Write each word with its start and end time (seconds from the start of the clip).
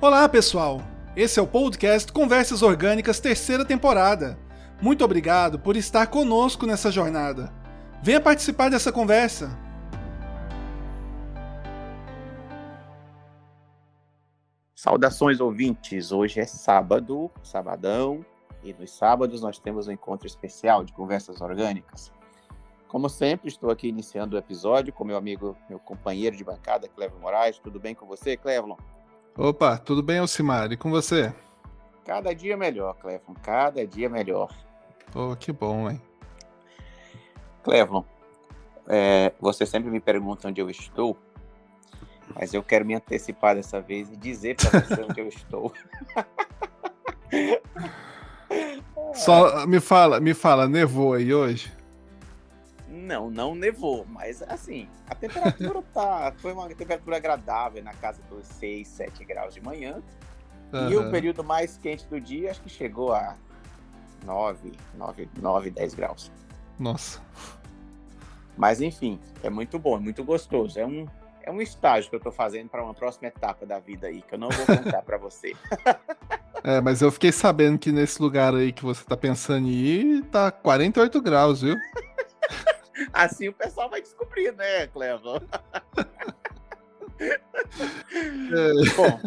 Olá, 0.00 0.28
pessoal! 0.28 0.80
Esse 1.16 1.40
é 1.40 1.42
o 1.42 1.46
podcast 1.46 2.12
Conversas 2.12 2.62
Orgânicas, 2.62 3.18
terceira 3.18 3.64
temporada. 3.64 4.38
Muito 4.80 5.04
obrigado 5.04 5.58
por 5.58 5.76
estar 5.76 6.06
conosco 6.06 6.64
nessa 6.66 6.88
jornada. 6.88 7.52
Venha 8.00 8.20
participar 8.20 8.70
dessa 8.70 8.92
conversa. 8.92 9.58
Saudações 14.72 15.40
ouvintes! 15.40 16.12
Hoje 16.12 16.38
é 16.38 16.46
sábado, 16.46 17.28
sabadão, 17.42 18.24
e 18.62 18.72
nos 18.72 18.92
sábados 18.92 19.40
nós 19.40 19.58
temos 19.58 19.88
um 19.88 19.92
encontro 19.92 20.28
especial 20.28 20.84
de 20.84 20.92
conversas 20.92 21.40
orgânicas. 21.40 22.12
Como 22.86 23.08
sempre, 23.08 23.48
estou 23.48 23.68
aqui 23.68 23.88
iniciando 23.88 24.36
o 24.36 24.38
episódio 24.38 24.92
com 24.92 25.04
meu 25.04 25.16
amigo, 25.16 25.56
meu 25.68 25.80
companheiro 25.80 26.36
de 26.36 26.44
bancada, 26.44 26.86
Clevo 26.86 27.18
Moraes. 27.18 27.58
Tudo 27.58 27.80
bem 27.80 27.96
com 27.96 28.06
você, 28.06 28.36
Clevon? 28.36 28.76
Opa, 29.40 29.78
tudo 29.78 30.02
bem, 30.02 30.18
Alcimar? 30.18 30.72
E 30.72 30.76
com 30.76 30.90
você? 30.90 31.32
Cada 32.04 32.34
dia 32.34 32.56
melhor, 32.56 32.94
Clevon. 32.94 33.34
Cada 33.40 33.86
dia 33.86 34.08
melhor. 34.08 34.52
Oh, 35.14 35.36
que 35.36 35.52
bom, 35.52 35.88
hein? 35.88 36.02
Clevon, 37.62 38.04
é, 38.88 39.32
você 39.40 39.64
sempre 39.64 39.90
me 39.90 40.00
pergunta 40.00 40.48
onde 40.48 40.60
eu 40.60 40.68
estou, 40.68 41.16
mas 42.34 42.52
eu 42.52 42.64
quero 42.64 42.84
me 42.84 42.96
antecipar 42.96 43.54
dessa 43.54 43.80
vez 43.80 44.10
e 44.10 44.16
dizer 44.16 44.56
para 44.56 44.80
você 44.80 45.02
onde 45.02 45.20
eu 45.20 45.28
estou. 45.28 45.72
Só 49.14 49.64
me 49.68 49.78
fala, 49.78 50.18
me 50.18 50.34
fala, 50.34 50.68
nevou 50.68 51.14
aí 51.14 51.32
hoje? 51.32 51.72
Não, 53.08 53.30
não 53.30 53.54
nevou, 53.54 54.04
mas 54.06 54.42
assim, 54.42 54.86
a 55.08 55.14
temperatura 55.14 55.82
tá. 55.94 56.30
Foi 56.36 56.52
uma 56.52 56.68
temperatura 56.68 57.16
agradável 57.16 57.82
na 57.82 57.94
casa 57.94 58.20
dos 58.28 58.46
6, 58.46 58.86
7 58.86 59.24
graus 59.24 59.54
de 59.54 59.62
manhã. 59.62 60.02
Uhum. 60.70 60.90
E 60.90 60.96
o 60.96 61.10
período 61.10 61.42
mais 61.42 61.78
quente 61.78 62.06
do 62.06 62.20
dia 62.20 62.50
acho 62.50 62.60
que 62.60 62.68
chegou 62.68 63.14
a 63.14 63.34
9, 64.26 64.72
9, 64.94 65.28
9 65.40 65.70
10 65.70 65.94
graus. 65.94 66.30
Nossa. 66.78 67.22
Mas 68.58 68.82
enfim, 68.82 69.18
é 69.42 69.48
muito 69.48 69.78
bom, 69.78 69.96
é 69.96 70.00
muito 70.00 70.22
gostoso. 70.22 70.78
É 70.78 70.84
um, 70.84 71.06
é 71.42 71.50
um 71.50 71.62
estágio 71.62 72.10
que 72.10 72.16
eu 72.16 72.20
tô 72.20 72.30
fazendo 72.30 72.68
para 72.68 72.84
uma 72.84 72.92
próxima 72.92 73.28
etapa 73.28 73.64
da 73.64 73.78
vida 73.78 74.08
aí, 74.08 74.20
que 74.20 74.34
eu 74.34 74.38
não 74.38 74.50
vou 74.50 74.66
contar 74.66 75.00
para 75.00 75.16
você. 75.16 75.56
É, 76.64 76.80
mas 76.80 77.00
eu 77.00 77.12
fiquei 77.12 77.30
sabendo 77.30 77.78
que 77.78 77.92
nesse 77.92 78.20
lugar 78.20 78.52
aí 78.52 78.72
que 78.72 78.82
você 78.82 79.04
tá 79.04 79.16
pensando 79.16 79.68
em 79.68 79.70
ir, 79.70 80.24
tá 80.24 80.50
48 80.50 81.22
graus, 81.22 81.62
viu? 81.62 81.76
Assim 83.18 83.48
o 83.48 83.52
pessoal 83.52 83.90
vai 83.90 84.00
descobrir, 84.00 84.52
né, 84.52 84.86
Clevo? 84.86 85.42
É. 87.20 87.30
Bom, 88.96 89.20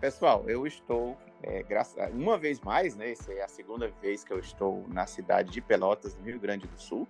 pessoal, 0.00 0.44
eu 0.48 0.64
estou, 0.68 1.18
é, 1.42 1.64
graças 1.64 1.98
a, 1.98 2.06
uma 2.10 2.38
vez 2.38 2.60
mais, 2.60 2.94
né? 2.94 3.10
Essa 3.10 3.32
é 3.32 3.42
a 3.42 3.48
segunda 3.48 3.88
vez 4.00 4.22
que 4.22 4.32
eu 4.32 4.38
estou 4.38 4.86
na 4.86 5.04
cidade 5.04 5.50
de 5.50 5.60
Pelotas, 5.60 6.14
no 6.14 6.24
Rio 6.24 6.38
Grande 6.38 6.68
do 6.68 6.80
Sul. 6.80 7.08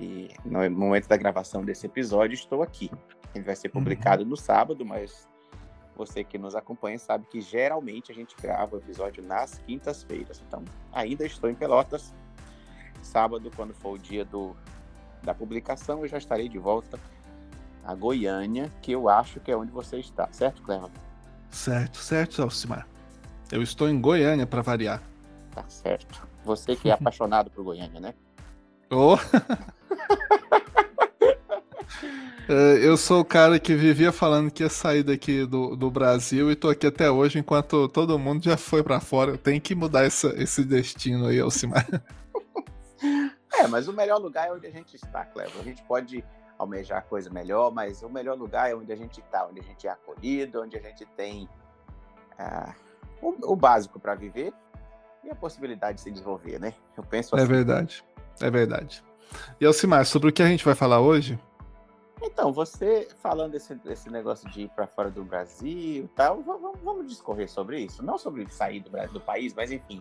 E 0.00 0.34
no 0.44 0.68
momento 0.72 1.06
da 1.06 1.16
gravação 1.16 1.64
desse 1.64 1.86
episódio, 1.86 2.34
estou 2.34 2.60
aqui. 2.60 2.90
Ele 3.32 3.44
vai 3.44 3.54
ser 3.54 3.68
publicado 3.68 4.24
uhum. 4.24 4.30
no 4.30 4.36
sábado, 4.36 4.84
mas 4.84 5.28
você 5.94 6.24
que 6.24 6.36
nos 6.36 6.56
acompanha 6.56 6.98
sabe 6.98 7.28
que 7.28 7.40
geralmente 7.40 8.10
a 8.10 8.14
gente 8.14 8.34
grava 8.42 8.74
o 8.74 8.80
episódio 8.80 9.22
nas 9.22 9.58
quintas-feiras. 9.60 10.42
Então, 10.48 10.64
ainda 10.92 11.24
estou 11.24 11.48
em 11.48 11.54
Pelotas. 11.54 12.12
Sábado, 13.02 13.52
quando 13.54 13.72
for 13.72 13.92
o 13.92 13.98
dia 13.98 14.24
do, 14.24 14.56
da 15.22 15.34
publicação, 15.34 16.02
eu 16.02 16.08
já 16.08 16.18
estarei 16.18 16.48
de 16.48 16.58
volta 16.58 16.98
a 17.86 17.94
Goiânia, 17.94 18.70
que 18.82 18.90
eu 18.90 19.08
acho 19.08 19.38
que 19.38 19.50
é 19.50 19.56
onde 19.56 19.70
você 19.70 19.98
está, 19.98 20.28
certo, 20.32 20.60
Cleber? 20.62 20.90
Certo, 21.50 21.98
certo, 21.98 22.42
Alcimar. 22.42 22.86
Eu 23.50 23.62
estou 23.62 23.88
em 23.88 24.00
Goiânia 24.00 24.44
para 24.44 24.60
variar. 24.60 25.00
Tá 25.54 25.64
certo. 25.68 26.26
Você 26.44 26.74
que 26.74 26.90
é 26.90 26.92
apaixonado 26.94 27.48
por 27.48 27.62
Goiânia, 27.62 28.00
né? 28.00 28.14
Oh. 28.90 29.16
eu 32.48 32.96
sou 32.96 33.20
o 33.20 33.24
cara 33.24 33.60
que 33.60 33.74
vivia 33.76 34.10
falando 34.10 34.50
que 34.50 34.64
ia 34.64 34.68
sair 34.68 35.04
daqui 35.04 35.46
do, 35.46 35.76
do 35.76 35.88
Brasil 35.90 36.50
e 36.50 36.56
tô 36.56 36.68
aqui 36.68 36.88
até 36.88 37.08
hoje, 37.08 37.38
enquanto 37.38 37.88
todo 37.88 38.18
mundo 38.18 38.44
já 38.44 38.56
foi 38.56 38.82
para 38.82 38.98
fora. 38.98 39.30
Eu 39.32 39.38
tenho 39.38 39.60
que 39.60 39.76
mudar 39.76 40.04
essa, 40.04 40.34
esse 40.36 40.64
destino 40.64 41.26
aí, 41.26 41.38
Alcimar. 41.38 41.86
É, 43.66 43.68
mas 43.68 43.88
o 43.88 43.92
melhor 43.92 44.18
lugar 44.20 44.48
é 44.48 44.52
onde 44.52 44.66
a 44.66 44.70
gente 44.70 44.94
está, 44.94 45.24
Cleber. 45.24 45.52
A 45.58 45.64
gente 45.64 45.82
pode 45.82 46.24
almejar 46.56 47.04
coisa 47.04 47.28
melhor, 47.28 47.72
mas 47.72 48.00
o 48.02 48.08
melhor 48.08 48.38
lugar 48.38 48.70
é 48.70 48.74
onde 48.74 48.92
a 48.92 48.96
gente 48.96 49.20
está, 49.20 49.44
onde 49.46 49.60
a 49.60 49.62
gente 49.62 49.86
é 49.86 49.90
acolhido, 49.90 50.62
onde 50.62 50.76
a 50.76 50.80
gente 50.80 51.04
tem 51.16 51.48
ah, 52.38 52.72
o, 53.20 53.52
o, 53.52 53.56
básico 53.56 53.98
para 53.98 54.14
viver 54.14 54.52
e 55.24 55.30
a 55.30 55.34
possibilidade 55.34 55.96
de 55.96 56.02
se 56.02 56.10
desenvolver, 56.10 56.60
né? 56.60 56.74
Eu 56.96 57.02
penso 57.02 57.34
é 57.34 57.42
assim. 57.42 57.44
É 57.44 57.54
verdade, 57.54 58.04
é 58.40 58.50
verdade. 58.50 59.04
E 59.60 59.66
Alcimar, 59.66 60.06
sobre 60.06 60.30
o 60.30 60.32
que 60.32 60.42
a 60.42 60.46
gente 60.46 60.64
vai 60.64 60.74
falar 60.74 61.00
hoje? 61.00 61.38
Então, 62.22 62.52
você 62.52 63.08
falando 63.20 63.52
desse, 63.52 63.74
desse 63.74 64.08
negócio 64.08 64.48
de 64.48 64.62
ir 64.62 64.70
para 64.70 64.86
fora 64.86 65.10
do 65.10 65.24
Brasil 65.24 66.04
e 66.04 66.10
tal, 66.14 66.40
vamos, 66.40 66.78
vamos, 66.82 67.06
discorrer 67.08 67.50
sobre 67.50 67.80
isso. 67.80 68.02
Não 68.02 68.16
sobre 68.16 68.48
sair 68.48 68.80
do, 68.80 68.90
do 69.12 69.20
país, 69.20 69.52
mas 69.52 69.70
enfim. 69.70 70.00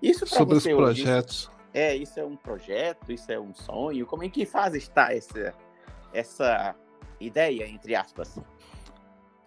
Isso 0.00 0.26
sobre 0.26 0.56
os 0.56 0.64
projetos. 0.64 1.50
É, 1.78 1.94
isso 1.94 2.18
é 2.18 2.24
um 2.24 2.34
projeto, 2.34 3.12
isso 3.12 3.30
é 3.30 3.38
um 3.38 3.54
sonho? 3.54 4.04
Como 4.04 4.24
em 4.24 4.30
que 4.30 4.44
fase 4.44 4.78
está 4.78 5.14
essa, 5.14 5.54
essa 6.12 6.74
ideia, 7.20 7.68
entre 7.68 7.94
aspas? 7.94 8.36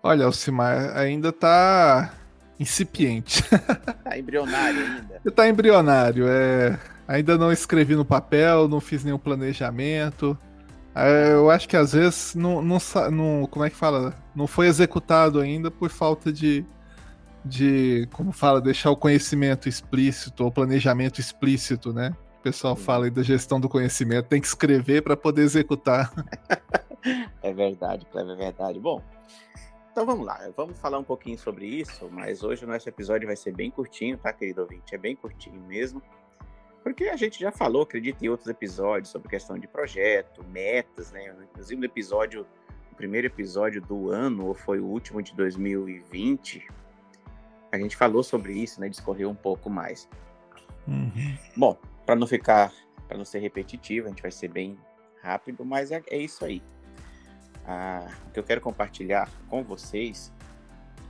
Olha, 0.02 0.24
Alcimar, 0.24 0.96
ainda 0.96 1.28
está 1.28 2.14
incipiente. 2.58 3.44
Está 3.44 4.16
embrionário 4.18 4.80
ainda. 4.80 5.22
Está 5.26 5.50
embrionário, 5.50 6.26
é. 6.30 6.80
Ainda 7.06 7.38
não 7.38 7.52
escrevi 7.52 7.98
no 7.98 8.06
papel, 8.06 8.66
não 8.70 8.80
fiz 8.80 9.04
nenhum 9.04 9.20
planejamento. 9.20 10.38
É, 10.96 11.34
eu 11.34 11.52
acho 11.52 11.68
que 11.68 11.76
às 11.76 11.92
vezes 11.92 12.34
não, 12.34 12.62
não, 12.62 12.78
não, 13.12 13.46
como 13.46 13.66
é 13.66 13.70
que 13.70 13.76
fala? 13.76 14.16
Não 14.34 14.48
foi 14.48 14.68
executado 14.68 15.42
ainda 15.42 15.70
por 15.70 15.90
falta 15.90 16.32
de, 16.32 16.66
de, 17.44 18.08
como 18.14 18.32
fala, 18.32 18.62
deixar 18.62 18.92
o 18.92 18.96
conhecimento 18.96 19.68
explícito, 19.68 20.44
ou 20.44 20.52
planejamento 20.52 21.20
explícito, 21.20 21.94
né? 21.94 22.16
O 22.40 22.44
pessoal 22.44 22.76
fala 22.76 23.06
aí 23.06 23.12
da 23.12 23.22
gestão 23.22 23.60
do 23.60 23.70
conhecimento, 23.70 24.28
tem 24.28 24.42
que 24.42 24.48
escrever 24.48 25.04
para 25.04 25.16
poder 25.16 25.44
executar. 25.44 26.12
é 27.42 27.54
verdade, 27.54 28.06
Cleber, 28.06 28.34
é 28.34 28.38
verdade. 28.38 28.80
Bom, 28.80 29.02
então 29.92 30.06
vamos 30.06 30.26
lá, 30.26 30.40
vamos 30.56 30.80
falar 30.80 30.98
um 30.98 31.04
pouquinho 31.04 31.38
sobre 31.38 31.66
isso, 31.66 32.10
mas 32.12 32.44
hoje 32.44 32.64
o 32.64 32.68
nosso 32.68 32.88
episódio 32.88 33.28
vai 33.28 33.36
ser 33.36 33.54
bem 33.54 33.70
curtinho, 33.70 34.18
tá, 34.18 34.32
querido 34.32 34.62
ouvinte? 34.62 34.96
É 34.96 34.98
bem 34.98 35.16
curtinho 35.16 35.62
mesmo, 35.62 36.02
porque 36.84 37.06
a 37.06 37.16
gente 37.16 37.40
já 37.40 37.52
falou, 37.52 37.84
acredito, 37.84 38.24
em 38.24 38.30
outros 38.30 38.48
episódios 38.48 39.10
sobre 39.10 39.30
questão 39.30 39.60
de 39.60 39.68
projeto, 39.68 40.44
metas, 40.46 41.12
né? 41.12 41.36
Inclusive 41.44 41.80
no 41.80 41.86
episódio, 41.86 42.48
o 42.92 42.96
primeiro 42.96 43.28
episódio 43.28 43.82
do 43.82 44.10
ano, 44.10 44.48
ou 44.48 44.54
foi 44.54 44.80
o 44.80 44.86
último 44.86 45.22
de 45.22 45.36
2020, 45.36 46.66
a 47.72 47.78
gente 47.78 47.96
falou 47.96 48.24
sobre 48.24 48.54
isso, 48.54 48.80
né? 48.82 48.90
Discorreu 48.90 49.30
um 49.30 49.36
pouco 49.36 49.70
mais. 49.70 50.08
Uhum. 50.88 51.38
Bom, 51.56 51.78
para 52.06 52.16
não 52.16 52.28
ficar, 52.28 52.72
para 53.08 53.18
não 53.18 53.26
ser 53.26 53.40
repetitivo, 53.40 54.08
a 54.08 54.10
gente 54.10 54.22
vai 54.22 54.32
ser 54.32 54.50
bem 54.50 54.78
rápido, 55.22 55.64
mas 55.64 55.92
é, 55.92 56.02
é 56.10 56.18
isso 56.18 56.44
aí. 56.44 56.62
Ah, 57.66 58.08
o 58.28 58.32
que 58.32 58.40
eu 58.40 58.44
quero 58.44 58.60
compartilhar 58.60 59.30
com 59.48 59.64
vocês 59.64 60.34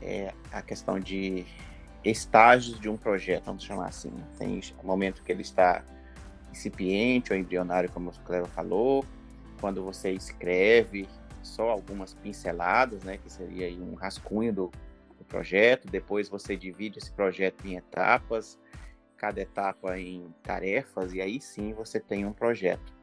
é 0.01 0.33
a 0.51 0.61
questão 0.61 0.99
de 0.99 1.45
estágios 2.03 2.79
de 2.79 2.89
um 2.89 2.97
projeto, 2.97 3.45
vamos 3.45 3.63
chamar 3.63 3.88
assim. 3.88 4.11
Tem 4.38 4.59
o 4.83 4.85
momento 4.85 5.23
que 5.23 5.31
ele 5.31 5.41
está 5.41 5.83
incipiente 6.51 7.31
ou 7.31 7.39
embrionário, 7.39 7.89
como 7.91 8.09
o 8.09 8.19
Cleva 8.19 8.47
falou, 8.47 9.05
quando 9.59 9.83
você 9.83 10.11
escreve 10.11 11.07
só 11.41 11.69
algumas 11.69 12.13
pinceladas, 12.13 13.03
né, 13.03 13.17
que 13.17 13.31
seria 13.31 13.69
um 13.81 13.96
rascunho 13.96 14.53
do, 14.53 14.72
projeto, 15.31 15.87
depois 15.87 16.28
você 16.28 16.57
divide 16.57 16.99
esse 16.99 17.11
projeto 17.11 17.66
em 17.66 17.78
etapas, 17.78 18.59
cada 19.16 19.39
etapa 19.39 19.97
em 19.97 20.33
tarefas, 20.43 21.13
e 21.13 21.22
aí 21.22 21.39
sim 21.39 21.73
você 21.73 21.99
tem 21.99 22.25
um 22.25 22.33
projeto. 22.33 22.93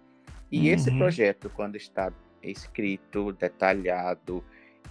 E 0.53 0.69
uhum. 0.69 0.75
esse 0.75 0.91
projeto, 0.91 1.51
quando 1.51 1.77
está 1.77 2.13
escrito, 2.43 3.33
detalhado 3.33 4.45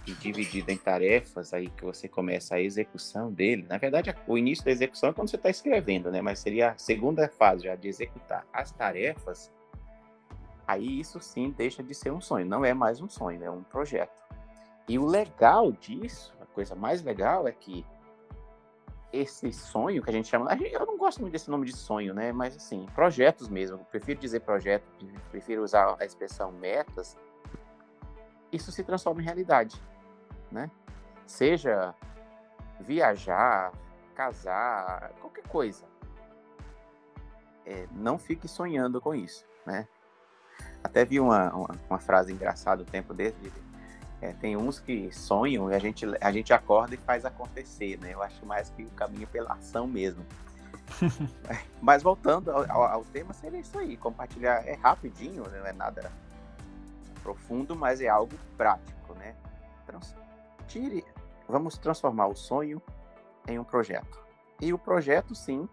e 0.06 0.12
dividido 0.12 0.70
em 0.70 0.76
tarefas, 0.76 1.52
aí 1.52 1.68
que 1.68 1.84
você 1.84 2.08
começa 2.08 2.56
a 2.56 2.60
execução 2.60 3.32
dele. 3.32 3.64
Na 3.68 3.78
verdade, 3.78 4.14
o 4.26 4.36
início 4.36 4.64
da 4.64 4.70
execução 4.70 5.10
é 5.10 5.12
quando 5.12 5.28
você 5.28 5.36
está 5.36 5.50
escrevendo, 5.50 6.10
né? 6.10 6.20
Mas 6.20 6.38
seria 6.38 6.70
a 6.70 6.78
segunda 6.78 7.28
fase 7.28 7.64
já 7.64 7.74
de 7.74 7.88
executar 7.88 8.46
as 8.52 8.72
tarefas. 8.72 9.52
Aí 10.66 11.00
isso 11.00 11.20
sim 11.20 11.50
deixa 11.50 11.82
de 11.82 11.94
ser 11.94 12.10
um 12.10 12.20
sonho, 12.20 12.46
não 12.46 12.64
é 12.64 12.74
mais 12.74 13.00
um 13.00 13.08
sonho, 13.08 13.42
é 13.44 13.50
um 13.50 13.62
projeto. 13.62 14.16
E 14.88 14.98
o 14.98 15.04
legal 15.04 15.70
disso 15.72 16.32
coisa 16.58 16.74
mais 16.74 17.04
legal 17.04 17.46
é 17.46 17.52
que 17.52 17.86
esse 19.12 19.52
sonho 19.52 20.02
que 20.02 20.10
a 20.10 20.12
gente 20.12 20.26
chama. 20.26 20.52
Eu 20.54 20.84
não 20.84 20.98
gosto 20.98 21.20
muito 21.20 21.32
desse 21.32 21.48
nome 21.48 21.64
de 21.64 21.76
sonho, 21.76 22.12
né? 22.12 22.32
Mas 22.32 22.56
assim, 22.56 22.84
projetos 22.96 23.48
mesmo. 23.48 23.78
Prefiro 23.92 24.18
dizer 24.18 24.40
projeto, 24.40 24.84
prefiro 25.30 25.62
usar 25.62 25.96
a 26.00 26.04
expressão 26.04 26.50
metas. 26.50 27.16
Isso 28.50 28.72
se 28.72 28.82
transforma 28.82 29.20
em 29.22 29.24
realidade, 29.24 29.80
né? 30.50 30.68
Seja 31.26 31.94
viajar, 32.80 33.72
casar, 34.16 35.12
qualquer 35.20 35.46
coisa. 35.46 35.84
É, 37.64 37.86
não 37.92 38.18
fique 38.18 38.48
sonhando 38.48 39.00
com 39.00 39.14
isso, 39.14 39.44
né? 39.64 39.86
Até 40.82 41.04
vi 41.04 41.20
uma, 41.20 41.54
uma, 41.54 41.70
uma 41.88 41.98
frase 42.00 42.32
engraçada 42.32 42.82
o 42.82 42.86
tempo 42.86 43.14
desse. 43.14 43.36
É, 44.20 44.32
tem 44.32 44.56
uns 44.56 44.80
que 44.80 45.12
sonham 45.12 45.70
e 45.70 45.74
a 45.74 45.78
gente, 45.78 46.04
a 46.20 46.32
gente 46.32 46.52
acorda 46.52 46.94
e 46.94 46.98
faz 46.98 47.24
acontecer, 47.24 47.98
né? 47.98 48.14
Eu 48.14 48.22
acho 48.22 48.44
mais 48.44 48.68
que 48.70 48.82
o 48.82 48.90
caminho 48.90 49.28
pela 49.28 49.52
ação 49.52 49.86
mesmo. 49.86 50.26
Mas 51.80 52.02
voltando 52.02 52.50
ao, 52.50 52.68
ao, 52.70 52.82
ao, 52.82 53.04
tema, 53.04 53.32
seria 53.32 53.60
isso 53.60 53.78
aí. 53.78 53.96
Compartilhar 53.96 54.66
é 54.66 54.74
rapidinho, 54.74 55.44
né? 55.48 55.60
não 55.60 55.66
é 55.66 55.72
nada 55.72 56.10
profundo, 57.22 57.76
mas 57.76 58.00
é 58.00 58.08
algo 58.08 58.34
prático, 58.56 59.12
né? 59.14 59.34
Trans 59.84 60.14
tire, 60.66 61.04
vamos 61.46 61.76
transformar 61.76 62.26
o 62.26 62.34
sonho 62.34 62.80
em 63.46 63.58
um 63.58 63.64
projeto. 63.64 64.18
E 64.60 64.72
o 64.72 64.78
projeto, 64.78 65.34
sim, 65.34 65.68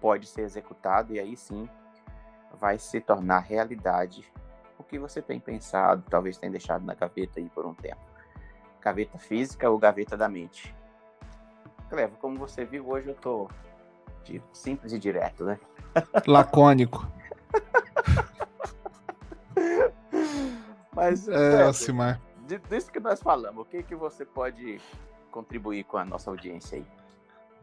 pode 0.00 0.26
ser 0.26 0.42
executado 0.42 1.14
e 1.14 1.18
aí 1.18 1.36
sim 1.36 1.68
vai 2.52 2.78
se 2.78 3.00
tornar 3.00 3.40
realidade 3.40 4.30
que 4.86 4.98
você 4.98 5.20
tem 5.20 5.38
pensado, 5.40 6.02
talvez 6.08 6.38
tenha 6.38 6.50
deixado 6.50 6.84
na 6.84 6.94
gaveta 6.94 7.40
aí 7.40 7.48
por 7.48 7.66
um 7.66 7.74
tempo. 7.74 8.00
Gaveta 8.80 9.18
física 9.18 9.68
ou 9.68 9.78
gaveta 9.78 10.16
da 10.16 10.28
mente. 10.28 10.74
Clevo, 11.88 12.16
como 12.18 12.38
você 12.38 12.64
viu, 12.64 12.88
hoje 12.88 13.08
eu 13.08 13.14
tô 13.14 13.48
simples 14.52 14.92
e 14.92 14.98
direto, 14.98 15.44
né? 15.44 15.58
Lacônico. 16.26 17.06
Mas, 20.92 21.28
é, 21.28 21.62
Alcimar. 21.62 22.20
Disso 22.68 22.90
que 22.90 23.00
nós 23.00 23.20
falamos, 23.20 23.62
o 23.62 23.68
que, 23.68 23.82
que 23.82 23.94
você 23.94 24.24
pode 24.24 24.80
contribuir 25.30 25.84
com 25.84 25.98
a 25.98 26.04
nossa 26.04 26.30
audiência 26.30 26.78
aí? 26.78 26.86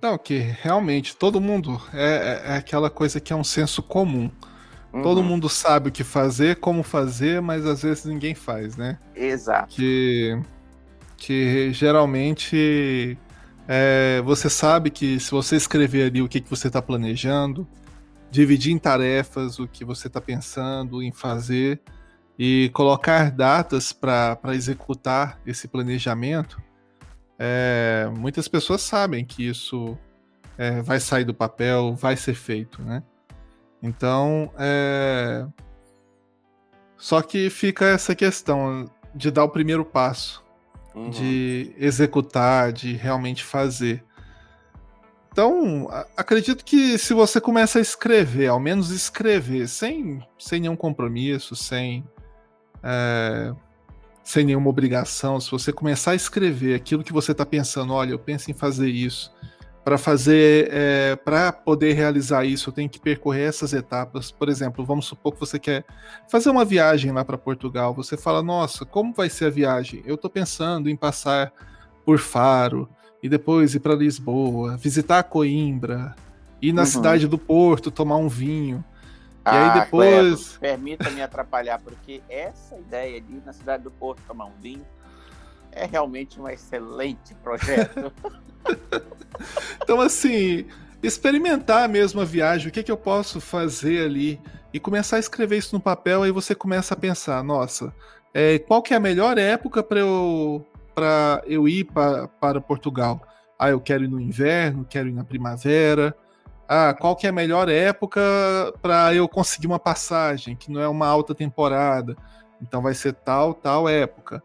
Não, 0.01 0.17
que 0.17 0.37
realmente 0.37 1.15
todo 1.15 1.39
mundo 1.39 1.81
é, 1.93 2.43
é, 2.45 2.53
é 2.53 2.57
aquela 2.57 2.89
coisa 2.89 3.19
que 3.19 3.31
é 3.31 3.35
um 3.35 3.43
senso 3.43 3.81
comum. 3.81 4.29
Uhum. 4.93 5.01
Todo 5.01 5.23
mundo 5.23 5.49
sabe 5.49 5.89
o 5.89 5.91
que 5.91 6.03
fazer, 6.03 6.57
como 6.57 6.83
fazer, 6.83 7.41
mas 7.41 7.65
às 7.65 7.81
vezes 7.81 8.05
ninguém 8.05 8.35
faz, 8.35 8.77
né? 8.77 8.99
Exato. 9.15 9.75
Que, 9.75 10.39
que 11.17 11.73
geralmente 11.73 13.17
é, 13.67 14.21
você 14.23 14.49
sabe 14.49 14.91
que 14.91 15.19
se 15.19 15.31
você 15.31 15.55
escrever 15.55 16.07
ali 16.07 16.21
o 16.21 16.29
que, 16.29 16.39
que 16.39 16.49
você 16.49 16.67
está 16.67 16.81
planejando, 16.81 17.67
dividir 18.29 18.71
em 18.71 18.77
tarefas 18.77 19.57
o 19.57 19.67
que 19.67 19.83
você 19.83 20.07
está 20.07 20.21
pensando 20.21 21.01
em 21.01 21.11
fazer 21.11 21.81
e 22.37 22.69
colocar 22.73 23.31
datas 23.31 23.91
para 23.91 24.37
executar 24.53 25.39
esse 25.45 25.67
planejamento, 25.67 26.61
é, 27.39 28.11
muitas 28.15 28.47
pessoas 28.47 28.81
sabem 28.81 29.25
que 29.25 29.47
isso 29.47 29.97
é, 30.55 30.81
vai 30.83 30.99
sair 30.99 31.25
do 31.25 31.33
papel, 31.33 31.95
vai 31.95 32.15
ser 32.15 32.35
feito, 32.35 32.81
né? 32.83 33.01
Então, 33.83 34.49
é... 34.57 35.45
só 36.97 37.21
que 37.21 37.49
fica 37.49 37.85
essa 37.85 38.15
questão 38.15 38.89
de 39.13 39.29
dar 39.29 39.43
o 39.43 39.49
primeiro 39.49 39.83
passo, 39.83 40.43
uhum. 40.95 41.09
de 41.09 41.75
executar, 41.77 42.71
de 42.71 42.93
realmente 42.93 43.43
fazer. 43.43 44.01
Então, 45.31 45.89
acredito 46.15 46.63
que 46.63 46.97
se 46.97 47.13
você 47.13 47.41
começa 47.41 47.79
a 47.79 47.81
escrever, 47.81 48.47
ao 48.47 48.59
menos 48.59 48.89
escrever, 48.89 49.67
sem, 49.67 50.25
sem 50.39 50.61
nenhum 50.61 50.75
compromisso, 50.75 51.55
sem 51.55 52.07
é, 52.83 53.53
sem 54.23 54.45
nenhuma 54.45 54.69
obrigação, 54.69 55.39
se 55.39 55.51
você 55.51 55.73
começar 55.73 56.11
a 56.11 56.15
escrever 56.15 56.75
aquilo 56.75 57.03
que 57.03 57.11
você 57.11 57.33
está 57.33 57.45
pensando, 57.45 57.93
olha, 57.93 58.11
eu 58.11 58.19
penso 58.19 58.49
em 58.49 58.53
fazer 58.53 58.89
isso, 58.89 59.33
para 59.83 59.97
fazer, 59.97 60.69
é, 60.71 61.15
para 61.15 61.51
poder 61.51 61.93
realizar 61.93 62.45
isso, 62.45 62.69
eu 62.69 62.73
tenho 62.73 62.89
que 62.89 62.99
percorrer 62.99 63.49
essas 63.49 63.73
etapas. 63.73 64.31
Por 64.31 64.47
exemplo, 64.47 64.85
vamos 64.85 65.05
supor 65.05 65.33
que 65.33 65.39
você 65.39 65.59
quer 65.59 65.83
fazer 66.29 66.49
uma 66.49 66.63
viagem 66.63 67.11
lá 67.11 67.25
para 67.25 67.37
Portugal. 67.37 67.93
Você 67.93 68.15
fala, 68.15 68.41
nossa, 68.41 68.85
como 68.85 69.13
vai 69.13 69.29
ser 69.29 69.45
a 69.45 69.49
viagem? 69.49 70.01
Eu 70.05 70.15
estou 70.15 70.29
pensando 70.29 70.89
em 70.89 70.95
passar 70.95 71.51
por 72.05 72.17
Faro 72.19 72.89
e 73.21 73.27
depois 73.27 73.75
ir 73.75 73.79
para 73.79 73.93
Lisboa, 73.93 74.77
visitar 74.77 75.23
Coimbra, 75.23 76.15
ir 76.61 76.71
na 76.71 76.83
uhum. 76.83 76.87
cidade 76.87 77.27
do 77.27 77.37
Porto 77.37 77.91
tomar 77.91 78.17
um 78.17 78.29
vinho. 78.29 78.83
E 79.45 79.49
ah, 79.49 79.73
aí 79.73 79.81
depois. 79.81 80.57
Permita-me 80.57 81.21
atrapalhar, 81.21 81.79
porque 81.79 82.21
essa 82.29 82.77
ideia 82.77 83.19
de 83.19 83.33
ir 83.33 83.43
na 83.45 83.51
cidade 83.51 83.83
do 83.83 83.91
Porto 83.91 84.21
tomar 84.25 84.45
um 84.45 84.57
vinho 84.61 84.85
é 85.75 85.85
realmente 85.85 86.39
um 86.39 86.47
excelente 86.47 87.33
projeto. 87.35 88.11
então, 89.83 89.99
assim, 89.99 90.65
experimentar 91.01 91.87
mesmo 91.89 92.21
a 92.21 92.25
viagem, 92.25 92.69
o 92.69 92.71
que, 92.71 92.79
é 92.79 92.83
que 92.83 92.91
eu 92.91 92.97
posso 92.97 93.41
fazer 93.41 94.05
ali, 94.05 94.39
e 94.73 94.79
começar 94.79 95.17
a 95.17 95.19
escrever 95.19 95.57
isso 95.57 95.75
no 95.75 95.81
papel, 95.81 96.23
aí 96.23 96.31
você 96.31 96.55
começa 96.55 96.93
a 96.93 96.97
pensar, 96.97 97.43
nossa, 97.43 97.93
é, 98.33 98.57
qual 98.59 98.81
que 98.81 98.93
é 98.93 98.97
a 98.97 98.99
melhor 98.99 99.37
época 99.37 99.83
para 99.83 99.99
eu, 99.99 100.65
eu 101.45 101.67
ir 101.67 101.83
pra, 101.85 102.27
para 102.27 102.59
Portugal? 102.59 103.21
Ah, 103.59 103.69
eu 103.69 103.79
quero 103.79 104.03
ir 104.03 104.07
no 104.07 104.19
inverno, 104.19 104.85
quero 104.89 105.07
ir 105.07 105.13
na 105.13 105.23
primavera, 105.23 106.15
ah, 106.67 106.95
qual 106.99 107.15
que 107.15 107.27
é 107.27 107.29
a 107.29 107.33
melhor 107.33 107.69
época 107.69 108.19
para 108.81 109.13
eu 109.13 109.27
conseguir 109.27 109.67
uma 109.67 109.77
passagem, 109.77 110.55
que 110.55 110.71
não 110.71 110.81
é 110.81 110.87
uma 110.87 111.07
alta 111.07 111.35
temporada. 111.35 112.15
Então 112.61 112.81
vai 112.81 112.93
ser 112.93 113.13
tal, 113.13 113.53
tal 113.53 113.87
época. 113.87 114.41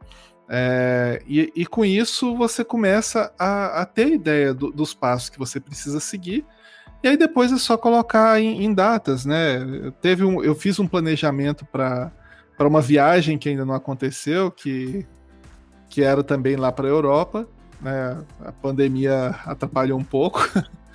É, 0.51 1.23
e, 1.27 1.53
e, 1.55 1.67
com 1.67 1.85
isso 1.85 2.35
você 2.35 2.65
começa 2.65 3.31
a, 3.39 3.83
a 3.83 3.85
ter 3.85 4.09
ideia 4.09 4.55
do, 4.55 4.71
dos 4.71 4.95
passos 4.95 5.29
que 5.29 5.39
você 5.39 5.61
precisa 5.61 6.01
seguir. 6.01 6.47
E 7.03 7.09
aí 7.09 7.17
depois 7.17 7.53
é 7.53 7.59
só 7.59 7.77
colocar 7.77 8.41
em, 8.41 8.65
em 8.65 8.73
datas, 8.73 9.27
né? 9.27 9.59
Eu, 9.59 9.93
teve 9.93 10.25
um, 10.25 10.43
eu 10.43 10.55
fiz 10.55 10.79
um 10.79 10.89
planejamento 10.89 11.67
para 11.67 12.11
uma 12.61 12.81
viagem 12.81 13.37
que 13.37 13.51
ainda 13.51 13.65
não 13.65 13.75
aconteceu, 13.75 14.51
que, 14.51 15.07
que 15.89 16.03
era 16.03 16.25
também 16.25 16.57
lá 16.57 16.73
para 16.73 16.87
a 16.87 16.91
Europa. 16.91 17.47
Né? 17.81 18.19
A 18.45 18.51
pandemia 18.51 19.35
atrapalhou 19.45 19.99
um 19.99 20.05
pouco. 20.05 20.41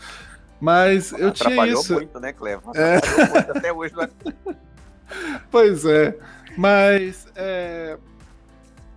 Mas 0.60 1.12
eu 1.12 1.32
tinha 1.32 1.68
isso. 1.68 1.94
muito, 1.94 2.20
né, 2.20 2.34
Clevo? 2.34 2.72
É... 2.74 2.94
Muito, 3.30 3.52
até 3.58 3.72
hoje. 3.72 3.94
Né? 3.96 4.10
pois 5.52 5.86
é. 5.86 6.18
Mas 6.58 7.28
é... 7.36 7.98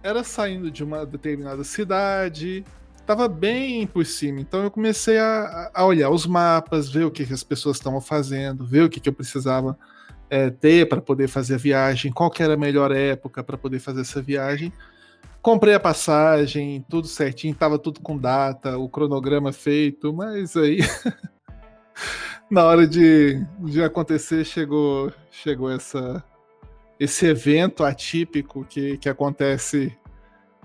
era 0.06 0.22
saindo 0.22 0.70
de 0.70 0.84
uma 0.84 1.04
determinada 1.04 1.64
cidade, 1.64 2.64
tava 3.04 3.26
bem 3.26 3.86
por 3.86 4.06
cima. 4.06 4.40
Então 4.40 4.62
eu 4.62 4.70
comecei 4.70 5.18
a, 5.18 5.70
a 5.74 5.84
olhar 5.84 6.10
os 6.10 6.26
mapas, 6.26 6.88
ver 6.88 7.04
o 7.04 7.10
que, 7.10 7.26
que 7.26 7.32
as 7.32 7.42
pessoas 7.42 7.76
estavam 7.76 8.00
fazendo, 8.00 8.64
ver 8.64 8.84
o 8.84 8.88
que, 8.88 9.00
que 9.00 9.08
eu 9.08 9.12
precisava 9.12 9.76
é, 10.30 10.48
ter 10.48 10.88
para 10.88 11.00
poder 11.00 11.28
fazer 11.28 11.54
a 11.54 11.58
viagem, 11.58 12.12
qual 12.12 12.30
que 12.30 12.42
era 12.42 12.54
a 12.54 12.56
melhor 12.56 12.92
época 12.92 13.42
para 13.42 13.58
poder 13.58 13.80
fazer 13.80 14.02
essa 14.02 14.22
viagem. 14.22 14.72
Comprei 15.42 15.74
a 15.74 15.80
passagem, 15.80 16.84
tudo 16.88 17.08
certinho, 17.08 17.54
tava 17.54 17.78
tudo 17.78 18.00
com 18.00 18.16
data, 18.16 18.78
o 18.78 18.88
cronograma 18.88 19.52
feito, 19.52 20.12
mas 20.12 20.56
aí 20.56 20.78
na 22.50 22.64
hora 22.64 22.86
de, 22.86 23.44
de 23.60 23.82
acontecer, 23.82 24.44
chegou, 24.44 25.12
chegou 25.30 25.70
essa, 25.70 26.22
esse 26.98 27.26
evento 27.26 27.84
atípico 27.84 28.64
que, 28.64 28.96
que 28.98 29.08
acontece 29.08 29.96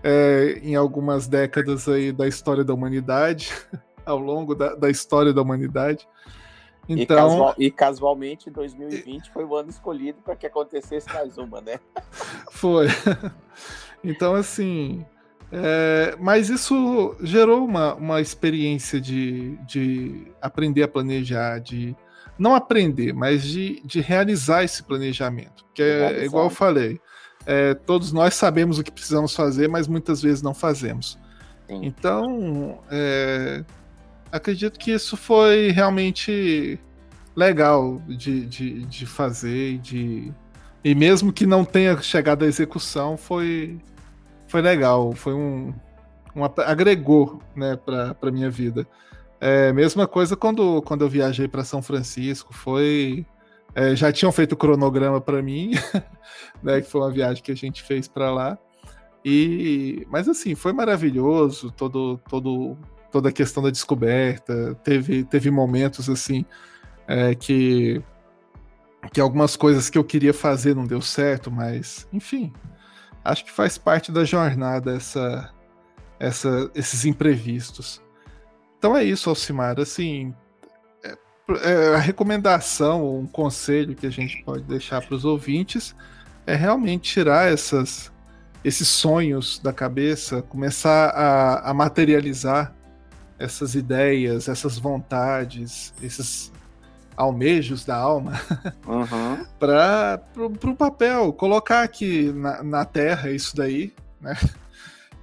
é, 0.04 0.60
em 0.64 0.76
algumas 0.76 1.28
décadas 1.28 1.88
aí 1.88 2.12
da 2.12 2.28
história 2.28 2.64
da 2.64 2.74
humanidade, 2.74 3.52
ao 4.06 4.18
longo 4.18 4.56
da, 4.56 4.76
da 4.76 4.90
história 4.90 5.34
da 5.34 5.42
humanidade. 5.42 6.08
Então, 6.90 6.98
e, 6.98 7.06
casual, 7.06 7.56
e 7.58 7.72
casualmente 7.72 8.50
2020 8.50 9.32
foi 9.32 9.46
o 9.46 9.56
ano 9.56 9.70
escolhido 9.70 10.20
para 10.22 10.36
que 10.36 10.48
acontecesse 10.48 11.08
mais 11.14 11.38
uma, 11.38 11.62
né? 11.62 11.80
Foi. 12.52 12.88
Então, 14.04 14.34
assim, 14.34 15.06
é, 15.52 16.16
mas 16.20 16.50
isso 16.50 17.16
gerou 17.22 17.66
uma, 17.66 17.94
uma 17.96 18.22
experiência 18.22 19.00
de, 19.00 19.58
de 19.66 20.32
aprender 20.42 20.84
a 20.84 20.88
planejar, 20.88 21.60
de 21.60 21.96
não 22.42 22.56
aprender, 22.56 23.14
mas 23.14 23.44
de, 23.44 23.80
de 23.86 24.02
realizar 24.02 24.64
esse 24.64 24.82
planejamento. 24.82 25.64
Que 25.76 25.84
é, 25.84 26.26
igual 26.26 26.46
eu 26.46 26.50
falei, 26.50 27.00
é, 27.46 27.76
todos 27.76 28.12
nós 28.12 28.34
sabemos 28.34 28.80
o 28.80 28.84
que 28.84 28.92
precisamos 28.92 29.36
fazer, 29.36 29.70
mas 29.70 29.88
muitas 29.88 30.24
vezes 30.24 30.42
não 30.42 30.52
fazemos. 30.52 31.20
Sim. 31.68 31.82
Então, 31.84 32.80
é, 32.90 33.64
acredito 34.32 34.80
que 34.80 34.92
isso 34.92 35.16
foi 35.16 35.70
realmente 35.70 36.80
legal 37.36 38.02
de, 38.08 38.48
de, 38.48 38.86
de 38.86 39.06
fazer, 39.06 39.78
de, 39.78 40.34
e 40.84 40.96
mesmo 40.96 41.32
que 41.32 41.46
não 41.46 41.64
tenha 41.64 41.96
chegado 42.02 42.44
à 42.44 42.48
execução, 42.48 43.18
foi, 43.18 43.80
foi 44.48 44.64
legal, 44.64 45.12
foi 45.14 45.36
um, 45.36 45.72
um 46.36 46.44
agregou, 46.44 47.40
né, 47.56 47.76
para 47.78 48.16
para 48.16 48.32
minha 48.32 48.50
vida. 48.50 48.88
É, 49.42 49.74
mesma 49.74 50.08
coisa 50.08 50.36
quando, 50.38 50.84
quando 50.84 51.02
eu 51.04 51.10
viajei 51.10 51.48
para 51.48 51.64
São 51.64 51.82
Francisco, 51.82 52.54
foi 52.54 53.26
é, 53.74 53.96
já 53.96 54.12
tinham 54.12 54.32
feito 54.32 54.52
o 54.52 54.58
cronograma 54.58 55.20
para 55.20 55.42
mim, 55.42 55.72
né, 56.62 56.80
que 56.80 56.88
foi 56.88 57.02
uma 57.02 57.10
viagem 57.10 57.42
que 57.42 57.52
a 57.52 57.56
gente 57.56 57.82
fez 57.82 58.08
para 58.08 58.32
lá. 58.32 58.58
E 59.26 60.06
mas 60.12 60.30
assim, 60.30 60.54
foi 60.54 60.74
maravilhoso 60.74 61.72
todo 61.72 62.20
todo 62.30 62.78
toda 63.12 63.30
a 63.30 63.32
questão 63.32 63.64
da 63.64 63.72
descoberta. 63.72 64.76
Teve, 64.84 65.24
teve 65.24 65.50
momentos 65.50 66.08
assim 66.08 66.46
é, 67.08 67.34
que 67.34 68.02
que 69.12 69.20
algumas 69.20 69.56
coisas 69.56 69.90
que 69.90 69.98
eu 69.98 70.04
queria 70.04 70.34
fazer 70.34 70.76
não 70.76 70.86
deu 70.86 71.02
certo, 71.02 71.52
mas 71.52 72.08
enfim, 72.14 72.54
acho 73.26 73.44
que 73.44 73.52
faz 73.52 73.78
parte 73.78 74.12
da 74.12 74.24
jornada 74.24 74.96
essa, 74.96 75.52
essa, 76.20 76.70
esses 76.76 77.06
imprevistos. 77.06 78.02
Então 78.82 78.98
é 78.98 79.04
isso, 79.04 79.30
Alcimar. 79.30 79.80
Assim, 79.80 80.34
é, 81.04 81.16
é, 81.62 81.96
a 81.96 82.00
recomendação, 82.00 83.20
um 83.20 83.28
conselho 83.28 83.94
que 83.96 84.08
a 84.08 84.10
gente 84.10 84.44
pode 84.44 84.64
deixar 84.64 85.06
para 85.06 85.14
os 85.14 85.24
ouvintes 85.24 85.96
é 86.48 86.56
realmente 86.56 87.14
tirar 87.14 87.54
essas, 87.54 88.12
esses 88.66 88.88
sonhos 88.88 89.60
da 89.60 89.72
cabeça, 89.72 90.42
começar 90.42 91.10
a, 91.10 91.70
a 91.70 91.74
materializar 91.76 92.74
essas 93.38 93.76
ideias, 93.76 94.48
essas 94.48 94.80
vontades, 94.80 95.94
esses 96.02 96.52
almejos 97.16 97.86
da 97.86 97.98
alma 97.98 98.42
uhum. 98.88 99.46
para 99.60 100.20
o 100.44 100.76
papel, 100.76 101.32
colocar 101.34 101.84
aqui 101.84 102.32
na, 102.34 102.64
na 102.64 102.84
terra 102.84 103.30
isso 103.30 103.56
daí, 103.56 103.94
né? 104.20 104.36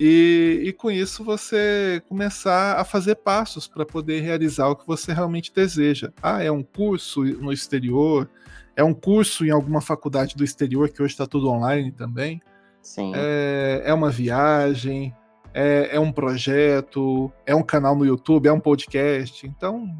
E, 0.00 0.62
e, 0.64 0.73
com 0.73 0.90
isso 0.90 1.25
você 1.25 2.00
começar 2.09 2.78
a 2.78 2.85
fazer 2.85 3.17
passos 3.17 3.67
para 3.67 3.85
poder 3.85 4.21
realizar 4.21 4.69
o 4.69 4.76
que 4.76 4.87
você 4.87 5.12
realmente 5.12 5.52
deseja. 5.52 6.12
Ah, 6.23 6.43
é 6.43 6.52
um 6.52 6.62
curso 6.62 7.25
no 7.25 7.52
exterior, 7.52 8.31
é 8.76 8.85
um 8.85 8.95
curso 8.95 9.45
em 9.45 9.50
alguma 9.50 9.81
faculdade 9.81 10.37
do 10.37 10.45
exterior, 10.45 10.88
que 10.88 11.02
hoje 11.02 11.14
está 11.14 11.26
tudo 11.26 11.50
online 11.50 11.90
também. 11.90 12.40
Sim. 12.81 13.12
É, 13.17 13.83
é 13.87 13.93
uma 13.93 14.09
viagem, 14.09 15.12
é, 15.52 15.97
é 15.97 16.00
um 16.00 16.12
projeto, 16.12 17.33
é 17.45 17.55
um 17.55 17.62
canal 17.62 17.97
no 17.97 18.07
YouTube, 18.07 18.47
é 18.47 18.52
um 18.52 18.61
podcast. 18.61 19.45
Então, 19.45 19.99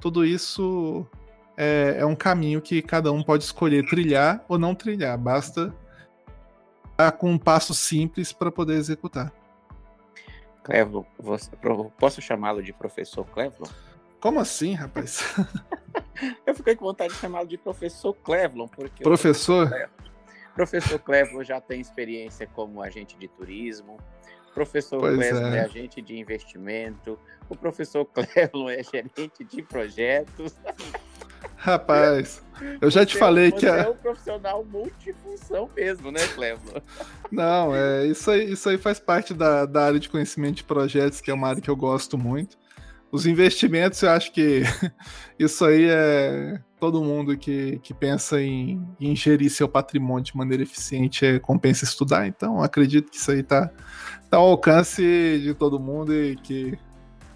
tudo 0.00 0.24
isso 0.24 1.06
é, 1.56 1.96
é, 1.98 2.06
um 2.06 2.14
caminho 2.16 2.60
que 2.60 2.82
cada 2.82 3.12
um 3.12 3.22
pode 3.22 3.44
escolher 3.44 3.86
trilhar 3.86 4.44
ou 4.48 4.58
não 4.58 4.74
trilhar. 4.74 5.16
Basta 5.16 5.72
com 7.18 7.30
um 7.30 7.38
passo 7.38 7.72
simples 7.74 8.32
para 8.32 8.50
poder 8.50 8.74
executar. 8.74 9.32
Clevlo, 10.62 11.06
você, 11.18 11.50
posso 11.98 12.20
chamá-lo 12.20 12.62
de 12.62 12.72
professor 12.72 13.24
Clevlon? 13.24 13.68
Como 14.20 14.40
assim, 14.40 14.74
rapaz? 14.74 15.22
eu 16.44 16.54
fiquei 16.54 16.74
com 16.76 16.84
vontade 16.84 17.12
de 17.12 17.18
chamá-lo 17.18 17.46
de 17.46 17.56
professor 17.56 18.12
Clevlon, 18.14 18.66
porque 18.68 19.02
professor. 19.02 19.70
Professor 20.54 20.98
Clevo 20.98 21.44
já 21.44 21.60
tem 21.60 21.80
experiência 21.80 22.44
como 22.48 22.82
agente 22.82 23.16
de 23.16 23.28
turismo. 23.28 23.96
Professor 24.52 24.98
Clevo 24.98 25.54
é. 25.54 25.58
é. 25.58 25.60
agente 25.60 26.02
de 26.02 26.18
investimento. 26.18 27.16
O 27.48 27.56
professor 27.56 28.04
Clevo 28.12 28.68
é 28.68 28.82
gerente 28.82 29.44
de 29.44 29.62
projetos. 29.62 30.56
Rapaz, 31.58 32.40
eu 32.80 32.88
já 32.88 33.04
te 33.04 33.14
você, 33.14 33.18
falei 33.18 33.50
você 33.50 33.58
que. 33.58 33.66
é 33.66 33.88
um 33.88 33.96
profissional 33.96 34.64
multifunção 34.64 35.68
mesmo, 35.76 36.12
né, 36.12 36.24
Clevo? 36.28 36.80
Não, 37.30 37.74
é, 37.74 38.06
isso, 38.06 38.30
aí, 38.30 38.52
isso 38.52 38.68
aí 38.68 38.78
faz 38.78 39.00
parte 39.00 39.34
da, 39.34 39.66
da 39.66 39.86
área 39.86 39.98
de 39.98 40.08
conhecimento 40.08 40.56
de 40.56 40.64
projetos, 40.64 41.20
que 41.20 41.30
é 41.30 41.34
uma 41.34 41.48
área 41.48 41.60
que 41.60 41.68
eu 41.68 41.76
gosto 41.76 42.16
muito. 42.16 42.56
Os 43.10 43.26
investimentos, 43.26 44.00
eu 44.02 44.10
acho 44.10 44.32
que 44.32 44.62
isso 45.36 45.64
aí 45.64 45.86
é 45.88 46.60
todo 46.78 47.02
mundo 47.02 47.36
que, 47.36 47.80
que 47.82 47.92
pensa 47.92 48.40
em, 48.40 48.86
em 49.00 49.16
gerir 49.16 49.50
seu 49.50 49.68
patrimônio 49.68 50.24
de 50.24 50.36
maneira 50.36 50.62
eficiente 50.62 51.26
é, 51.26 51.38
compensa 51.40 51.84
estudar. 51.84 52.28
Então, 52.28 52.62
acredito 52.62 53.10
que 53.10 53.16
isso 53.16 53.32
aí 53.32 53.42
tá, 53.42 53.68
tá 54.30 54.36
ao 54.36 54.46
alcance 54.46 55.02
de 55.42 55.54
todo 55.54 55.80
mundo 55.80 56.14
e 56.14 56.36
que 56.36 56.78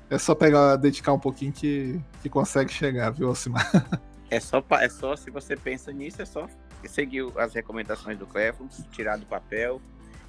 é 0.09 0.19
só 0.19 0.33
pegar, 0.35 0.77
dedicar 0.77 1.13
um 1.13 1.19
pouquinho 1.19 1.53
que, 1.53 1.99
que 2.23 2.29
consegue 2.29 2.73
chegar, 2.73 3.11
viu, 3.11 3.29
Alcimar? 3.29 3.69
É 4.33 4.41
só, 4.41 4.65
é 4.81 4.89
só, 4.89 5.15
se 5.15 5.31
você 5.31 5.55
pensa 5.55 5.93
nisso, 5.93 6.23
é 6.23 6.25
só 6.25 6.49
seguir 6.87 7.23
as 7.37 7.53
recomendações 7.53 8.19
do 8.19 8.27
Clefon, 8.27 8.67
tirar 8.91 9.19
do 9.19 9.27
papel 9.27 9.79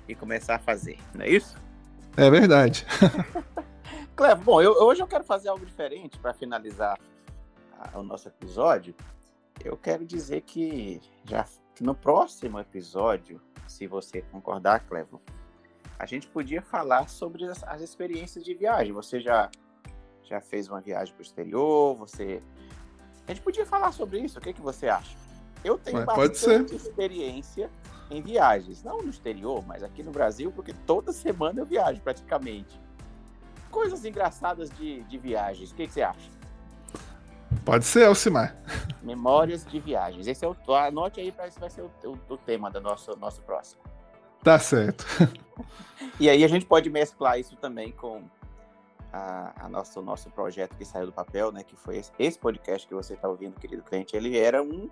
e 0.10 0.13
começar 0.13 0.55
a 0.55 0.60
fazer, 0.60 1.00
não 1.15 1.24
é 1.24 1.29
isso? 1.29 1.55
É 2.17 2.29
verdade. 2.29 2.86
Clevo, 4.13 4.43
bom, 4.43 4.62
eu, 4.62 4.74
hoje 4.74 5.01
eu 5.01 5.07
quero 5.07 5.24
fazer 5.24 5.48
algo 5.48 5.65
diferente 5.65 6.19
para 6.19 6.33
finalizar 6.33 7.00
a, 7.79 7.98
o 7.98 8.03
nosso 8.03 8.27
episódio. 8.27 8.93
Eu 9.63 9.77
quero 9.77 10.05
dizer 10.05 10.41
que 10.41 11.00
já 11.24 11.45
que 11.74 11.81
no 11.81 11.95
próximo 11.95 12.60
episódio, 12.60 13.39
se 13.69 13.88
você 13.88 14.22
concordar, 14.24 14.81
Clevo, 14.81 15.22
a 15.98 16.05
gente 16.05 16.27
podia 16.27 16.62
falar 16.62 17.07
sobre 17.07 17.45
as, 17.45 17.63
as, 17.63 17.79
experiências 17.79 18.43
de 18.43 18.53
viagem. 18.53 18.91
Você 18.91 19.22
já 19.22 19.50
já 20.24 20.41
fez 20.41 20.67
uma 20.67 20.81
viagem 20.81 21.13
para 21.13 21.22
o 21.22 21.25
exterior? 21.25 21.95
Você 21.95 22.41
a 23.27 23.34
gente 23.34 23.44
podia 23.44 23.65
falar 23.65 23.92
sobre 23.92 24.20
isso. 24.20 24.39
O 24.39 24.42
que, 24.42 24.53
que 24.53 24.62
você 24.62 24.88
acha? 24.88 25.15
Eu 25.63 25.77
tenho 25.77 26.06
bastante 26.06 26.75
experiência 26.75 27.70
em 28.12 28.22
viagens, 28.22 28.84
não 28.84 29.01
no 29.01 29.10
exterior, 29.10 29.63
mas 29.65 29.82
aqui 29.82 30.03
no 30.03 30.12
Brasil, 30.12 30.51
porque 30.51 30.74
toda 30.86 31.12
semana 31.13 31.62
eu 31.62 31.65
viajo 31.65 32.01
praticamente 32.01 32.80
coisas 33.72 34.06
engraçadas 34.06 34.70
de, 34.70 35.01
de 35.03 35.18
viagens. 35.18 35.72
O 35.72 35.75
que, 35.75 35.88
que 35.88 35.94
você 35.94 36.01
acha? 36.01 36.30
Pode 37.65 37.86
ser, 37.86 38.06
Alcimar. 38.06 38.56
Memórias 39.01 39.65
de 39.65 39.80
viagens. 39.80 40.27
Esse 40.27 40.46
é 40.46 40.48
o. 40.48 40.56
Anote 40.75 41.20
aí 41.20 41.32
para 41.32 41.48
esse 41.48 41.60
vai 41.60 41.70
ser 41.70 41.82
o, 41.82 41.92
o, 42.03 42.34
o, 42.34 42.38
tema 42.38 42.70
do 42.70 42.80
nosso, 42.82 43.18
nosso 43.18 43.42
próximo. 43.42 43.82
Tá 44.44 44.60
certo. 44.60 45.06
E 46.20 46.30
aí 46.30 46.44
a 46.44 46.48
gente 46.48 46.65
pode 46.65 46.89
mesclar 46.89 47.39
isso 47.39 47.56
também 47.56 47.92
com 47.92 48.24
a, 49.13 49.53
a 49.65 49.70
nosso, 49.70 50.00
o 50.00 50.03
nosso 50.03 50.29
projeto 50.32 50.75
que 50.75 50.84
saiu 50.84 51.05
do 51.05 51.13
papel, 51.13 51.51
né? 51.51 51.63
Que 51.63 51.75
foi 51.75 51.98
esse, 51.98 52.12
esse 52.17 52.39
podcast 52.39 52.88
que 52.88 52.96
você 52.96 53.13
está 53.13 53.29
ouvindo, 53.29 53.60
querido 53.60 53.84
cliente. 53.84 54.17
Ele 54.17 54.38
era 54.38 54.62
um, 54.63 54.89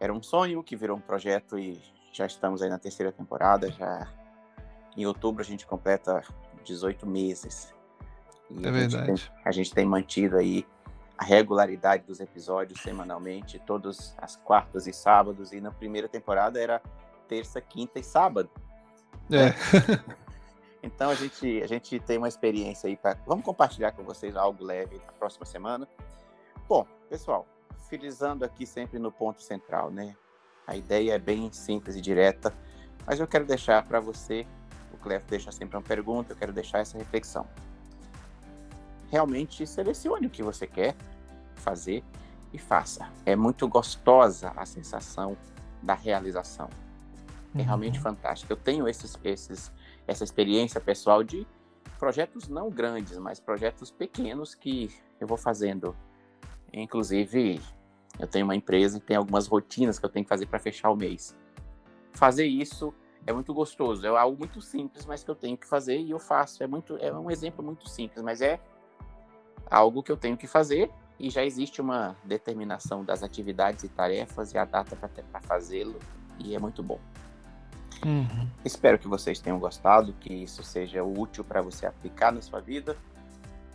era 0.00 0.12
um 0.12 0.20
sonho 0.20 0.62
que 0.64 0.74
virou 0.74 0.96
um 0.96 1.00
projeto 1.00 1.56
e 1.56 1.80
já 2.12 2.26
estamos 2.26 2.60
aí 2.60 2.68
na 2.68 2.78
terceira 2.78 3.12
temporada. 3.12 3.70
Já 3.70 4.08
em 4.96 5.06
outubro 5.06 5.42
a 5.42 5.46
gente 5.46 5.64
completa 5.64 6.22
18 6.64 7.06
meses. 7.06 7.72
E 8.50 8.66
é 8.66 8.70
verdade. 8.70 9.06
Tem, 9.06 9.32
a 9.44 9.52
gente 9.52 9.72
tem 9.72 9.86
mantido 9.86 10.36
aí 10.36 10.66
a 11.16 11.24
regularidade 11.24 12.04
dos 12.04 12.18
episódios 12.18 12.80
semanalmente, 12.80 13.58
todas 13.60 14.14
as 14.18 14.36
quartas 14.36 14.86
e 14.86 14.92
sábados, 14.92 15.52
e 15.52 15.60
na 15.60 15.70
primeira 15.70 16.08
temporada 16.08 16.60
era 16.60 16.82
terça, 17.28 17.60
quinta 17.60 18.00
e 18.00 18.02
sábado. 18.02 18.50
É. 19.30 19.54
Então 20.82 21.10
a 21.10 21.14
gente, 21.14 21.62
a 21.62 21.66
gente 21.66 21.98
tem 22.00 22.18
uma 22.18 22.28
experiência 22.28 22.88
aí 22.88 22.96
para. 22.96 23.18
Vamos 23.26 23.44
compartilhar 23.44 23.92
com 23.92 24.02
vocês 24.02 24.36
algo 24.36 24.64
leve 24.64 24.98
na 25.06 25.12
próxima 25.12 25.44
semana. 25.44 25.88
Bom, 26.68 26.86
pessoal, 27.08 27.46
frisando 27.88 28.44
aqui 28.44 28.66
sempre 28.66 28.98
no 28.98 29.12
ponto 29.12 29.42
central, 29.42 29.90
né? 29.90 30.16
A 30.66 30.76
ideia 30.76 31.14
é 31.14 31.18
bem 31.18 31.50
simples 31.52 31.96
e 31.96 32.00
direta, 32.00 32.54
mas 33.06 33.18
eu 33.18 33.26
quero 33.26 33.44
deixar 33.44 33.84
para 33.84 33.98
você 33.98 34.46
Clef 35.00 35.24
deixa 35.28 35.50
sempre 35.50 35.76
uma 35.76 35.82
pergunta, 35.82 36.32
eu 36.32 36.36
quero 36.36 36.52
deixar 36.52 36.78
essa 36.78 36.96
reflexão. 36.96 37.46
Realmente 39.10 39.66
selecione 39.66 40.26
o 40.26 40.30
que 40.30 40.42
você 40.42 40.66
quer 40.66 40.94
fazer 41.56 42.04
e 42.52 42.58
faça. 42.58 43.10
É 43.26 43.34
muito 43.34 43.66
gostosa 43.66 44.52
a 44.56 44.64
sensação 44.64 45.36
da 45.82 45.94
realização. 45.94 46.68
É 47.54 47.62
realmente 47.62 47.96
uhum. 47.96 48.04
fantástico. 48.04 48.52
Eu 48.52 48.56
tenho 48.56 48.86
esses, 48.86 49.18
esses, 49.24 49.72
essa 50.06 50.24
experiência 50.24 50.80
pessoal 50.80 51.22
de 51.22 51.46
projetos 51.98 52.48
não 52.48 52.70
grandes, 52.70 53.18
mas 53.18 53.38
projetos 53.38 53.90
pequenos 53.90 54.54
que 54.54 54.90
eu 55.20 55.26
vou 55.26 55.36
fazendo. 55.36 55.94
Inclusive, 56.72 57.60
eu 58.18 58.26
tenho 58.26 58.44
uma 58.44 58.56
empresa 58.56 58.98
e 58.98 59.00
tem 59.00 59.16
algumas 59.16 59.46
rotinas 59.46 59.98
que 59.98 60.04
eu 60.04 60.10
tenho 60.10 60.24
que 60.24 60.28
fazer 60.28 60.46
para 60.46 60.58
fechar 60.58 60.90
o 60.90 60.96
mês. 60.96 61.36
Fazer 62.12 62.46
isso 62.46 62.92
é 63.26 63.32
muito 63.32 63.52
gostoso. 63.52 64.06
É 64.06 64.08
algo 64.08 64.38
muito 64.38 64.60
simples, 64.60 65.04
mas 65.04 65.22
que 65.22 65.30
eu 65.30 65.34
tenho 65.34 65.56
que 65.56 65.66
fazer 65.66 65.98
e 65.98 66.10
eu 66.10 66.18
faço. 66.18 66.62
É 66.62 66.66
muito, 66.66 66.96
é 66.96 67.12
um 67.12 67.30
exemplo 67.30 67.64
muito 67.64 67.88
simples, 67.88 68.22
mas 68.22 68.40
é 68.40 68.60
algo 69.70 70.02
que 70.02 70.10
eu 70.10 70.16
tenho 70.16 70.36
que 70.36 70.46
fazer 70.46 70.90
e 71.18 71.28
já 71.28 71.44
existe 71.44 71.80
uma 71.80 72.16
determinação 72.24 73.04
das 73.04 73.22
atividades 73.22 73.84
e 73.84 73.88
tarefas 73.88 74.54
e 74.54 74.58
a 74.58 74.64
data 74.64 74.96
para 74.96 75.40
fazê-lo 75.42 75.98
e 76.38 76.54
é 76.54 76.58
muito 76.58 76.82
bom. 76.82 76.98
Uhum. 78.04 78.48
Espero 78.64 78.98
que 78.98 79.08
vocês 79.08 79.40
tenham 79.40 79.58
gostado, 79.58 80.14
que 80.20 80.32
isso 80.32 80.62
seja 80.62 81.02
útil 81.02 81.44
para 81.44 81.60
você 81.60 81.86
aplicar 81.86 82.32
na 82.32 82.40
sua 82.40 82.60
vida. 82.60 82.96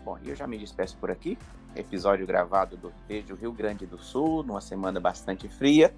Bom, 0.03 0.17
eu 0.23 0.35
já 0.35 0.47
me 0.47 0.57
despeço 0.57 0.97
por 0.97 1.11
aqui. 1.11 1.37
Episódio 1.75 2.25
gravado 2.25 2.77
do 2.77 2.93
desde 3.07 3.33
o 3.33 3.35
Rio 3.35 3.51
Grande 3.51 3.85
do 3.85 3.97
Sul, 3.97 4.43
numa 4.43 4.61
semana 4.61 4.99
bastante 4.99 5.47
fria. 5.47 5.93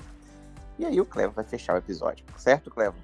E 0.80 0.86
aí 0.86 1.00
o 1.00 1.06
Clevo 1.06 1.34
vai 1.34 1.44
fechar 1.44 1.74
o 1.74 1.78
episódio, 1.78 2.26
certo, 2.38 2.70
Clevo? 2.70 2.96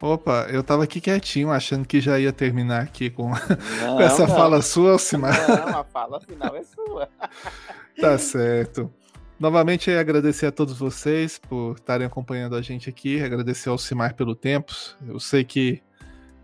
Opa, 0.00 0.46
eu 0.48 0.62
tava 0.62 0.84
aqui 0.84 1.00
quietinho, 1.00 1.50
achando 1.50 1.84
que 1.86 2.00
já 2.00 2.20
ia 2.20 2.32
terminar 2.32 2.82
aqui 2.82 3.10
com, 3.10 3.30
não, 3.82 3.96
com 3.96 4.00
essa 4.00 4.26
não. 4.28 4.34
fala 4.34 4.62
sua, 4.62 4.92
Alcimar. 4.92 5.34
Não, 5.48 5.80
a 5.80 5.84
fala 5.84 6.20
final 6.20 6.54
é 6.54 6.62
sua. 6.62 7.08
tá 8.00 8.16
certo. 8.16 8.92
Novamente, 9.38 9.90
agradecer 9.90 10.46
a 10.46 10.52
todos 10.52 10.78
vocês 10.78 11.38
por 11.38 11.76
estarem 11.76 12.06
acompanhando 12.06 12.56
a 12.56 12.62
gente 12.62 12.90
aqui, 12.90 13.22
agradecer 13.22 13.68
ao 13.68 13.74
Alcimar 13.74 14.14
pelo 14.14 14.34
tempo. 14.34 14.72
Eu 15.06 15.20
sei 15.20 15.44
que, 15.44 15.80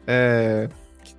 é, 0.07 0.69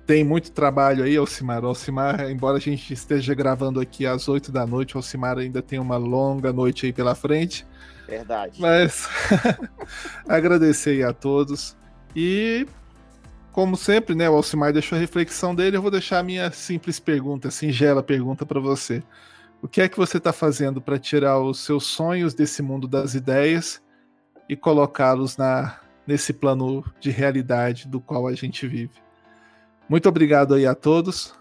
tem 0.06 0.24
muito 0.24 0.52
trabalho 0.52 1.04
aí, 1.04 1.16
Alcimar. 1.16 1.64
Alcimar, 1.64 2.30
embora 2.30 2.56
a 2.56 2.60
gente 2.60 2.92
esteja 2.92 3.34
gravando 3.34 3.80
aqui 3.80 4.06
às 4.06 4.28
8 4.28 4.50
da 4.50 4.66
noite, 4.66 4.96
o 4.96 4.98
Alcimar 4.98 5.38
ainda 5.38 5.62
tem 5.62 5.78
uma 5.78 5.96
longa 5.96 6.52
noite 6.52 6.86
aí 6.86 6.92
pela 6.92 7.14
frente. 7.14 7.66
Verdade. 8.06 8.60
Mas 8.60 9.08
agradecer 10.28 11.04
a 11.04 11.12
todos. 11.12 11.76
E, 12.14 12.66
como 13.52 13.76
sempre, 13.76 14.14
né, 14.14 14.28
o 14.30 14.34
Alcimar 14.34 14.72
deixou 14.72 14.96
a 14.96 15.00
reflexão 15.00 15.54
dele, 15.54 15.76
eu 15.76 15.82
vou 15.82 15.90
deixar 15.90 16.18
a 16.20 16.22
minha 16.22 16.50
simples 16.50 16.98
pergunta, 16.98 17.50
singela 17.50 18.02
pergunta 18.02 18.46
para 18.46 18.60
você. 18.60 19.02
O 19.62 19.68
que 19.68 19.80
é 19.80 19.88
que 19.88 19.96
você 19.96 20.18
está 20.18 20.32
fazendo 20.32 20.80
para 20.80 20.98
tirar 20.98 21.40
os 21.40 21.60
seus 21.60 21.86
sonhos 21.86 22.34
desse 22.34 22.62
mundo 22.62 22.86
das 22.86 23.14
ideias 23.14 23.82
e 24.48 24.56
colocá-los 24.56 25.36
na 25.36 25.80
nesse 26.06 26.32
plano 26.32 26.84
de 27.00 27.10
realidade 27.10 27.88
do 27.88 28.00
qual 28.00 28.28
a 28.28 28.34
gente 28.34 28.66
vive? 28.68 28.94
Muito 29.88 30.08
obrigado 30.08 30.54
aí 30.54 30.66
a 30.66 30.74
todos 30.74 31.34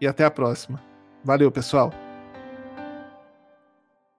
e 0.00 0.06
até 0.06 0.24
a 0.24 0.30
próxima. 0.30 0.82
Valeu, 1.22 1.50
pessoal! 1.50 2.05